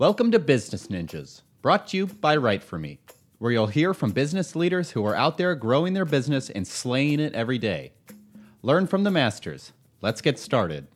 [0.00, 3.00] Welcome to Business Ninjas, brought to you by Write For Me,
[3.38, 7.18] where you'll hear from business leaders who are out there growing their business and slaying
[7.18, 7.90] it every day.
[8.62, 9.72] Learn from the masters.
[10.00, 10.86] Let's get started.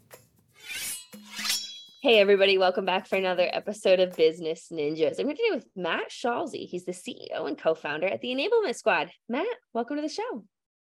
[2.01, 5.19] Hey, everybody, welcome back for another episode of Business Ninjas.
[5.19, 6.69] I'm here today with Matt Schalsey.
[6.69, 9.11] He's the CEO and co founder at the Enablement Squad.
[9.29, 10.45] Matt, welcome to the show.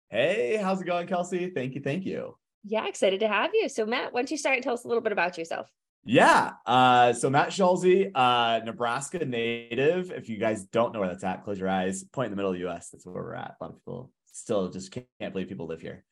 [0.10, 1.50] Hey, how's it going, Kelsey?
[1.56, 1.82] Thank you.
[1.82, 2.36] Thank you.
[2.66, 3.70] Yeah, excited to have you.
[3.70, 5.72] So, Matt, why don't you start and tell us a little bit about yourself?
[6.04, 6.54] Yeah.
[6.66, 10.12] Uh, so Matt Schalsey, uh, Nebraska native.
[10.12, 12.52] If you guys don't know where that's at, close your eyes, point in the middle
[12.52, 12.90] of the US.
[12.90, 13.56] That's where we're at.
[13.60, 16.04] A lot of people still just can't, believe people live here.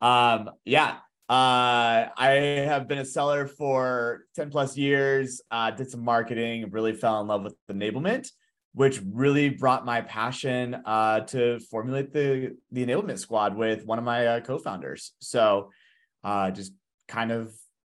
[0.00, 0.96] Um, yeah.
[1.28, 6.92] Uh, I have been a seller for 10 plus years, uh, did some marketing, really
[6.92, 8.30] fell in love with enablement,
[8.74, 14.04] which really brought my passion uh, to formulate the, the enablement squad with one of
[14.04, 15.14] my uh, co-founders.
[15.20, 15.70] So
[16.22, 16.72] uh, just
[17.08, 17.52] kind of,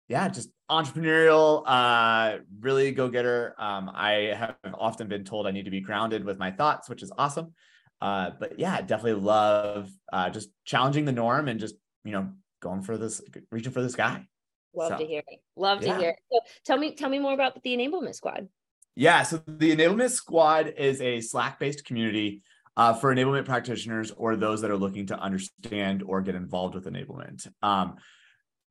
[0.08, 3.55] yeah, just entrepreneurial, uh, really go getter.
[3.59, 7.03] Um, I have often been told I need to be grounded with my thoughts, which
[7.03, 7.55] is awesome.
[8.00, 12.83] Uh, but yeah, definitely love uh, just challenging the norm and just you know going
[12.83, 14.27] for this, reaching for the sky.
[14.75, 15.41] Love so, to hear it.
[15.56, 15.94] Love yeah.
[15.94, 16.17] to hear it.
[16.31, 18.48] So tell me, tell me more about the Enablement Squad.
[18.94, 22.42] Yeah, so the Enablement Squad is a Slack-based community
[22.77, 26.84] uh, for enablement practitioners or those that are looking to understand or get involved with
[26.84, 27.48] enablement.
[27.62, 27.97] Um,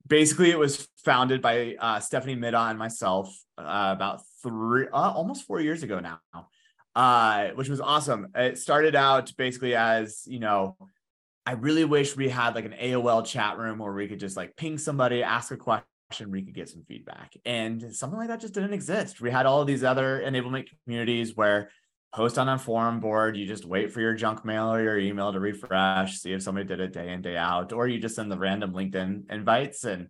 [0.08, 5.46] basically it was founded by uh, Stephanie Mida and myself uh, about three, uh, almost
[5.46, 6.20] four years ago now,
[6.96, 8.28] uh, which was awesome.
[8.36, 10.78] It started out basically as, you know,
[11.46, 14.56] I really wish we had like an AOL chat room where we could just like
[14.56, 17.36] ping somebody, ask a question, we could get some feedback.
[17.46, 19.22] And something like that just didn't exist.
[19.22, 21.70] We had all these other enablement communities where
[22.16, 23.36] post on a forum board.
[23.36, 26.66] You just wait for your junk mail or your email to refresh, see if somebody
[26.66, 30.08] did it day in, day out, or you just send the random LinkedIn invites and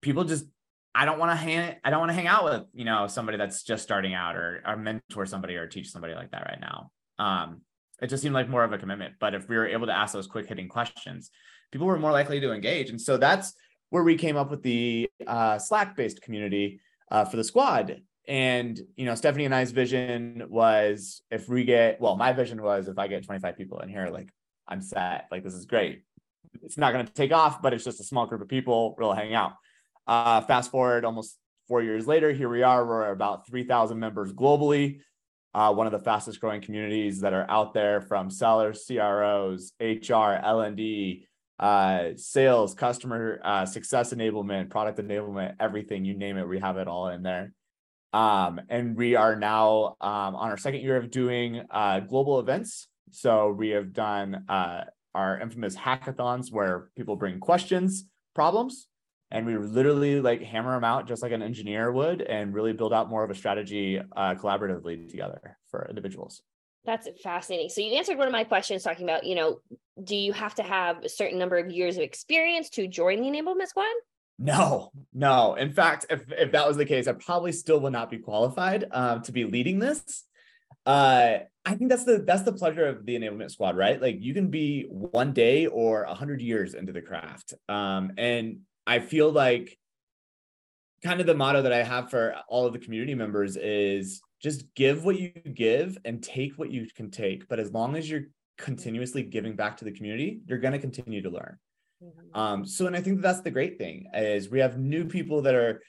[0.00, 0.46] people just
[0.94, 3.36] I don't want to hang I don't want to hang out with, you know, somebody
[3.36, 6.90] that's just starting out or, or mentor somebody or teach somebody like that right now.
[7.18, 7.60] Um,
[8.00, 9.16] it just seemed like more of a commitment.
[9.20, 11.30] But if we were able to ask those quick hitting questions,
[11.70, 12.88] people were more likely to engage.
[12.88, 13.52] And so that's
[13.90, 18.80] where we came up with the uh, Slack based community uh, for the squad and
[18.96, 22.98] you know stephanie and i's vision was if we get well my vision was if
[22.98, 24.28] i get 25 people in here like
[24.68, 25.26] i'm set.
[25.30, 26.02] Like this is great.
[26.62, 28.94] It's not going to take off but it's just a small group of people.
[28.98, 29.52] We'll hang out.
[30.06, 31.36] Uh, fast forward almost
[31.68, 32.84] four years later here we are.
[32.86, 35.00] We're about 3000 members globally.
[35.54, 40.32] Uh, one of the fastest growing communities that are out there from sellers cros hr
[40.42, 41.26] l&d
[41.58, 46.86] uh, sales customer uh, success enablement product enablement everything you name it we have it
[46.86, 47.54] all in there
[48.12, 52.88] um, and we are now um, on our second year of doing uh, global events.
[53.10, 54.84] So we have done uh,
[55.14, 58.88] our infamous hackathons where people bring questions, problems,
[59.30, 62.92] and we literally like hammer them out just like an engineer would and really build
[62.92, 66.42] out more of a strategy uh, collaboratively together for individuals.
[66.84, 67.68] That's fascinating.
[67.68, 69.58] So you answered one of my questions talking about, you know,
[70.02, 73.28] do you have to have a certain number of years of experience to join the
[73.28, 73.86] enablement squad?
[74.38, 75.54] No, no.
[75.54, 78.84] In fact, if if that was the case, I probably still would not be qualified
[78.90, 80.24] um, to be leading this.
[80.84, 84.00] Uh, I think that's the that's the pleasure of the enablement squad, right?
[84.00, 88.60] Like you can be one day or a hundred years into the craft, um, and
[88.86, 89.78] I feel like
[91.02, 94.74] kind of the motto that I have for all of the community members is just
[94.74, 97.48] give what you give and take what you can take.
[97.48, 98.26] But as long as you're
[98.58, 101.58] continuously giving back to the community, you're going to continue to learn.
[102.02, 102.38] Mm-hmm.
[102.38, 105.54] Um, so, and I think that's the great thing is we have new people that
[105.54, 105.82] are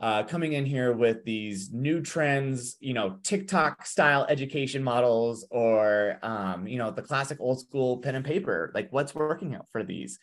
[0.00, 6.18] uh, coming in here with these new trends, you know, TikTok style education models, or
[6.22, 8.70] um, you know, the classic old school pen and paper.
[8.74, 10.18] Like, what's working out for these?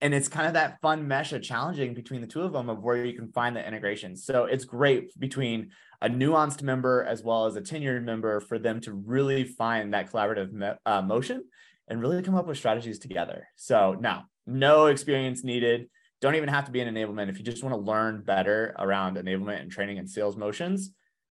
[0.00, 2.82] And it's kind of that fun mesh of challenging between the two of them of
[2.82, 4.16] where you can find the integration.
[4.16, 5.70] So it's great between
[6.00, 10.10] a nuanced member as well as a tenured member for them to really find that
[10.10, 11.44] collaborative me- uh, motion
[11.86, 13.46] and really come up with strategies together.
[13.56, 15.88] So now no experience needed.
[16.20, 17.30] Don't even have to be an enablement.
[17.30, 20.90] If you just want to learn better around enablement and training and sales motions,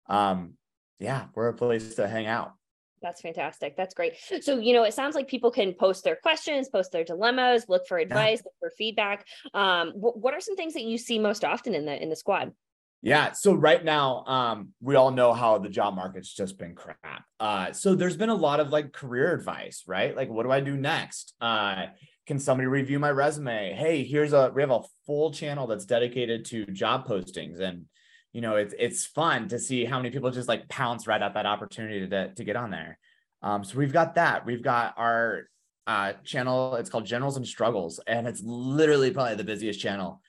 [0.09, 0.55] um,
[0.99, 2.53] yeah, we're a place to hang out.
[3.01, 3.77] That's fantastic.
[3.77, 4.15] That's great.
[4.41, 7.87] So, you know, it sounds like people can post their questions, post their dilemmas, look
[7.87, 8.47] for advice, yeah.
[8.47, 9.25] look for feedback.
[9.55, 12.17] Um, wh- what are some things that you see most often in the in the
[12.17, 12.53] squad?
[13.01, 13.33] Yeah.
[13.33, 17.25] So right now, um, we all know how the job market's just been crap.
[17.39, 20.17] Uh, so there's been a lot of like career advice, right?
[20.17, 21.35] Like, what do I do next?
[21.41, 21.87] Uh,
[22.29, 23.73] can somebody review my resume?
[23.73, 27.59] Hey here's a we have a full channel that's dedicated to job postings.
[27.59, 27.87] And
[28.35, 31.33] you know it's it's fun to see how many people just like pounce right at
[31.35, 32.99] that opportunity to, to get on there.
[33.43, 34.45] Um, so we've got that.
[34.45, 35.45] We've got our
[35.87, 36.75] uh, channel.
[36.75, 40.21] It's called generals and struggles and it's literally probably the busiest channel.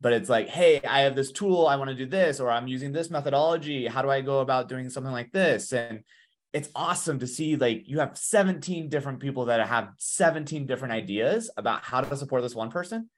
[0.00, 2.66] But it's like, hey, I have this tool, I want to do this, or I'm
[2.66, 3.86] using this methodology.
[3.86, 5.72] How do I go about doing something like this?
[5.72, 6.02] And
[6.52, 11.50] it's awesome to see like you have 17 different people that have 17 different ideas
[11.56, 13.08] about how to support this one person.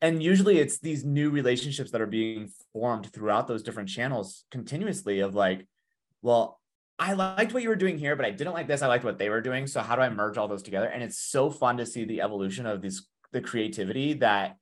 [0.00, 5.20] And usually it's these new relationships that are being formed throughout those different channels continuously
[5.20, 5.66] of like,
[6.22, 6.60] well,
[6.98, 8.82] I liked what you were doing here, but I didn't like this.
[8.82, 9.66] I liked what they were doing.
[9.66, 10.86] So how do I merge all those together?
[10.86, 14.56] And it's so fun to see the evolution of these the creativity that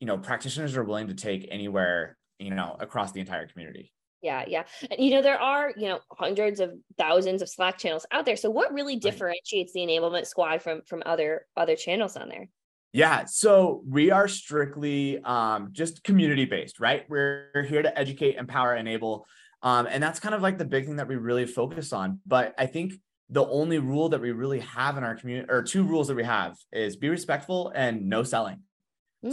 [0.00, 3.92] you know practitioners are willing to take anywhere you know across the entire community
[4.22, 4.64] yeah yeah.
[4.90, 8.36] And you know there are you know hundreds of thousands of slack channels out there.
[8.36, 12.48] So what really differentiates the enablement squad from from other other channels on there?
[12.92, 17.04] Yeah so we are strictly um, just community based right?
[17.08, 19.26] We're here to educate empower enable
[19.62, 22.20] um, and that's kind of like the big thing that we really focus on.
[22.26, 22.92] But i think
[23.28, 26.22] the only rule that we really have in our community or two rules that we
[26.22, 28.60] have is be respectful and no selling.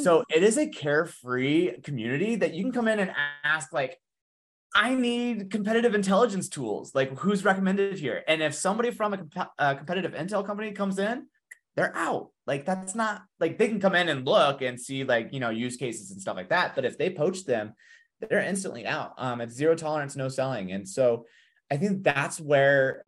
[0.01, 0.23] So mm.
[0.29, 3.11] it is a carefree community that you can come in and
[3.43, 3.99] ask, like,
[4.75, 6.95] I need competitive intelligence tools.
[6.95, 8.23] Like, who's recommended here?
[8.27, 11.27] And if somebody from a, comp- a competitive intel company comes in,
[11.75, 12.29] they're out.
[12.47, 15.49] Like, that's not like they can come in and look and see, like, you know,
[15.49, 16.75] use cases and stuff like that.
[16.75, 17.73] But if they poach them,
[18.19, 19.13] they're instantly out.
[19.17, 20.71] Um, it's zero tolerance, no selling.
[20.71, 21.25] And so
[21.69, 23.05] I think that's where,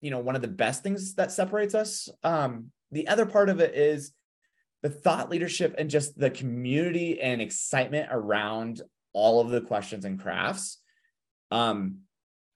[0.00, 2.08] you know, one of the best things that separates us.
[2.24, 4.12] Um, the other part of it is
[4.82, 8.82] the thought leadership and just the community and excitement around
[9.12, 10.78] all of the questions and crafts
[11.50, 11.98] um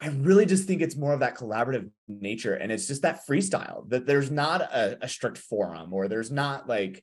[0.00, 3.88] i really just think it's more of that collaborative nature and it's just that freestyle
[3.88, 7.02] that there's not a, a strict forum or there's not like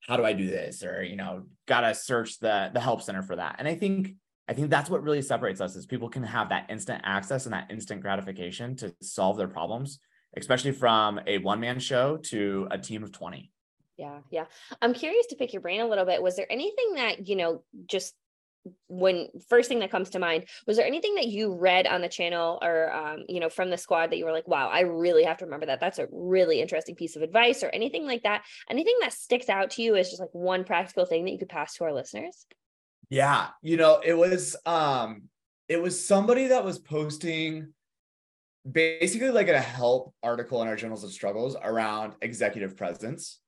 [0.00, 0.82] how do i do this?
[0.84, 3.56] or you know gotta search the the help center for that.
[3.58, 4.14] And i think
[4.48, 7.52] i think that's what really separates us is people can have that instant access and
[7.52, 9.98] that instant gratification to solve their problems
[10.36, 13.50] especially from a one man show to a team of 20
[13.98, 14.44] yeah yeah.
[14.80, 16.22] I'm curious to pick your brain a little bit.
[16.22, 18.14] Was there anything that you know just
[18.88, 22.08] when first thing that comes to mind was there anything that you read on the
[22.08, 25.24] channel or um, you know from the squad that you were like wow i really
[25.24, 25.80] have to remember that.
[25.80, 28.44] That's a really interesting piece of advice or anything like that?
[28.70, 31.48] Anything that sticks out to you as just like one practical thing that you could
[31.48, 32.46] pass to our listeners?
[33.10, 35.22] Yeah you know it was um
[35.68, 37.72] it was somebody that was posting
[38.70, 43.40] basically like a help article in our journals of struggles around executive presence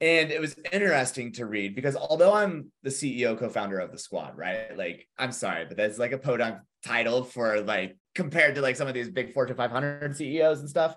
[0.00, 4.36] and it was interesting to read because although I'm the CEO co-founder of the squad,
[4.36, 4.76] right?
[4.76, 8.86] Like, I'm sorry, but that's like a podunk title for like compared to like some
[8.86, 10.94] of these big Fortune 500 CEOs and stuff.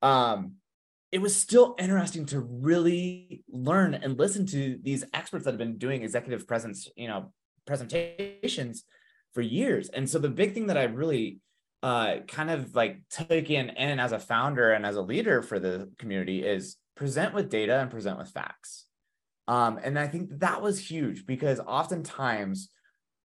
[0.00, 0.54] Um,
[1.10, 5.78] it was still interesting to really learn and listen to these experts that have been
[5.78, 7.32] doing executive presence, you know,
[7.66, 8.84] presentations
[9.34, 9.88] for years.
[9.88, 11.40] And so the big thing that I really
[11.82, 15.58] uh, kind of like took in, in as a founder and as a leader for
[15.58, 18.86] the community is present with data and present with facts.
[19.48, 22.70] Um, and I think that was huge because oftentimes,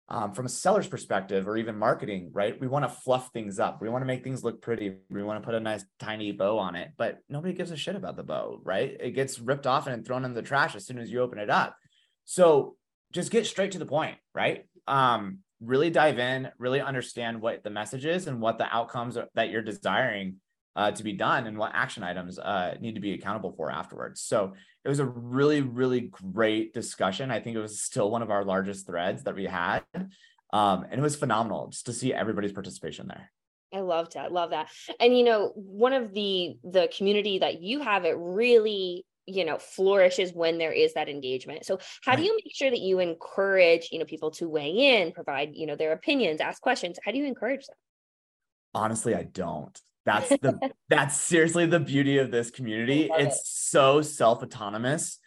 [0.09, 3.81] um, from a seller's perspective or even marketing, right, we want to fluff things up.
[3.81, 4.97] We want to make things look pretty.
[5.09, 7.95] We want to put a nice tiny bow on it, but nobody gives a shit
[7.95, 8.95] about the bow, right?
[8.99, 11.49] It gets ripped off and thrown in the trash as soon as you open it
[11.49, 11.77] up.
[12.25, 12.75] So
[13.13, 14.65] just get straight to the point, right?
[14.85, 19.49] Um, really dive in, really understand what the message is and what the outcomes that
[19.49, 20.35] you're desiring
[20.75, 24.21] uh, to be done and what action items uh, need to be accountable for afterwards.
[24.21, 24.53] So
[24.83, 27.31] it was a really, really great discussion.
[27.31, 29.83] I think it was still one of our largest threads that we had.
[30.53, 33.31] Um, and it was phenomenal just to see everybody's participation there.
[33.73, 34.33] I loved that.
[34.33, 34.69] Love that.
[34.99, 39.57] And you know, one of the the community that you have, it really you know
[39.57, 43.89] flourishes when there is that engagement so how do you make sure that you encourage
[43.91, 47.19] you know people to weigh in provide you know their opinions ask questions how do
[47.19, 47.77] you encourage them
[48.73, 53.09] honestly i don't that's the that's seriously the beauty of this community.
[53.11, 53.45] It's it.
[53.45, 55.19] so self-autonomous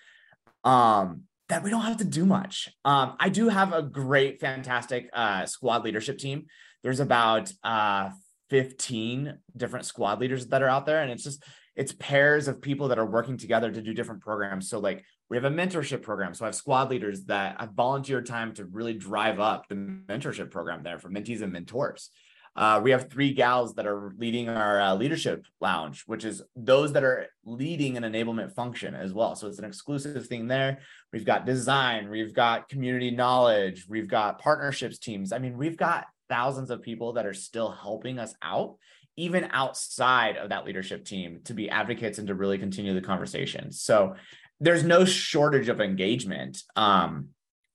[0.64, 2.70] um that we don't have to do much.
[2.84, 6.46] Um I do have a great fantastic uh squad leadership team.
[6.82, 8.10] There's about uh
[8.50, 11.42] 15 different squad leaders that are out there and it's just
[11.76, 14.68] it's pairs of people that are working together to do different programs.
[14.68, 16.34] So like we have a mentorship program.
[16.34, 20.50] So I have squad leaders that have volunteered time to really drive up the mentorship
[20.50, 22.10] program there for mentees and mentors.
[22.56, 26.92] Uh, we have three gals that are leading our uh, leadership lounge, which is those
[26.92, 29.34] that are leading an enablement function as well.
[29.34, 30.78] So it's an exclusive thing there.
[31.12, 35.32] We've got design, we've got community knowledge, we've got partnerships teams.
[35.32, 38.76] I mean, we've got thousands of people that are still helping us out,
[39.16, 43.72] even outside of that leadership team, to be advocates and to really continue the conversation.
[43.72, 44.14] So
[44.60, 46.62] there's no shortage of engagement.
[46.76, 47.30] Um,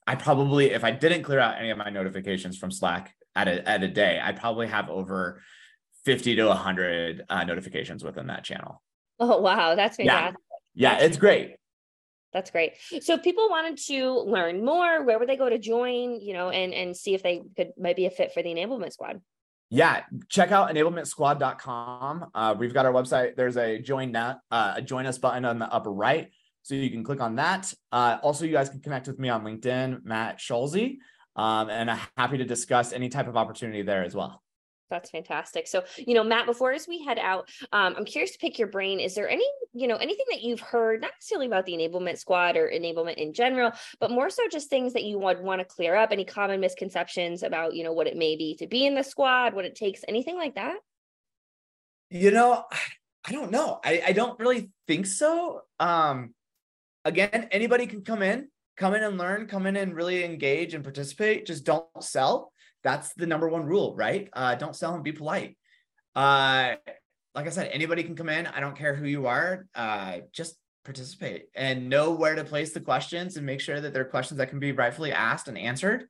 [0.07, 3.67] I probably, if I didn't clear out any of my notifications from Slack, at a
[3.67, 5.41] at a day, I probably have over
[6.05, 8.81] 50 to 100 uh, notifications within that channel.
[9.19, 10.39] Oh wow, that's fantastic.
[10.73, 11.55] Yeah, yeah it's great.
[12.31, 12.73] That's great.
[13.01, 16.49] So if people wanted to learn more, where would they go to join, you know,
[16.49, 19.21] and and see if they could might be a fit for the enablement squad?
[19.71, 22.31] Yeah, check out enablementsquad.com.
[22.33, 23.35] Uh, we've got our website.
[23.35, 26.31] There's a join that uh, a join us button on the upper right.
[26.63, 27.73] So you can click on that.
[27.91, 30.97] Uh, also, you guys can connect with me on LinkedIn, Matt Schalsey,
[31.39, 34.43] um, and I'm happy to discuss any type of opportunity there as well.
[34.89, 35.67] That's fantastic.
[35.67, 38.67] So, you know, Matt, before as we head out, um, I'm curious to pick your
[38.67, 38.99] brain.
[38.99, 42.57] Is there any, you know, anything that you've heard, not necessarily about the enablement squad
[42.57, 45.95] or enablement in general, but more so just things that you would want to clear
[45.95, 49.03] up, any common misconceptions about, you know, what it may be to be in the
[49.03, 50.75] squad, what it takes, anything like that?
[52.09, 52.65] You know,
[53.23, 53.79] I don't know.
[53.85, 55.61] I, I don't really think so.
[55.79, 56.33] Um,
[57.05, 60.83] again, anybody can come in, come in and learn, come in and really engage and
[60.83, 61.45] participate.
[61.45, 62.51] Just don't sell
[62.83, 64.29] that's the number one rule, right?
[64.33, 65.57] Uh, don't sell and be polite.
[66.15, 66.75] Uh,
[67.35, 68.47] like I said, anybody can come in.
[68.47, 69.67] I don't care who you are.
[69.75, 70.55] Uh, just
[70.85, 74.49] participate and know where to place the questions and make sure that they're questions that
[74.49, 76.05] can be rightfully asked and answered.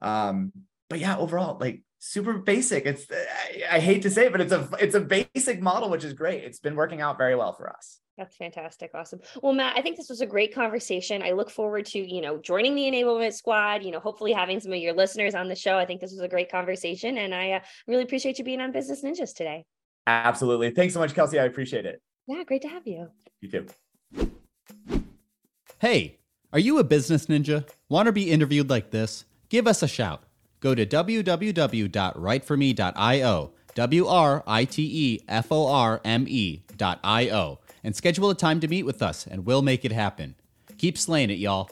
[0.00, 0.52] Um,
[0.88, 2.86] but yeah, overall, like super basic.
[2.86, 6.04] It's I, I hate to say it, but it's a it's a basic model, which
[6.04, 6.44] is great.
[6.44, 8.00] It's been working out very well for us.
[8.16, 8.92] That's fantastic.
[8.94, 9.20] Awesome.
[9.42, 11.20] Well, Matt, I think this was a great conversation.
[11.20, 14.72] I look forward to, you know, joining the enablement squad, you know, hopefully having some
[14.72, 15.76] of your listeners on the show.
[15.76, 18.70] I think this was a great conversation and I uh, really appreciate you being on
[18.70, 19.64] Business Ninjas today.
[20.06, 20.70] Absolutely.
[20.70, 21.40] Thanks so much, Kelsey.
[21.40, 22.00] I appreciate it.
[22.28, 23.08] Yeah, great to have you.
[23.40, 23.66] You too.
[25.80, 26.18] Hey,
[26.52, 27.68] are you a business ninja?
[27.88, 29.24] Want to be interviewed like this?
[29.48, 30.23] Give us a shout.
[30.64, 38.30] Go to www.writeforme.io, W R I T E F O R M E.io and schedule
[38.30, 40.36] a time to meet with us, and we'll make it happen.
[40.78, 41.68] Keep slaying it, y'all.